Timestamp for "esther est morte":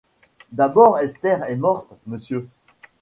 0.97-1.91